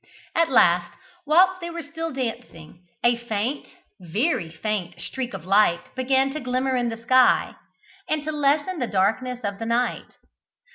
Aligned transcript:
At 0.33 0.49
last, 0.49 0.97
whilst 1.27 1.61
they 1.61 1.69
were 1.69 1.83
still 1.83 2.11
dancing, 2.11 2.87
a 3.03 3.17
faint, 3.17 3.67
very 3.99 4.49
faint 4.49 4.99
streak 4.99 5.35
of 5.35 5.45
light 5.45 5.93
began 5.93 6.31
to 6.33 6.39
glimmer 6.39 6.75
in 6.75 6.89
the 6.89 6.97
sky, 6.97 7.53
and 8.09 8.23
to 8.23 8.31
lessen 8.31 8.79
the 8.79 8.87
darkness 8.87 9.41
of 9.43 9.59
the 9.59 9.67
night. 9.67 10.17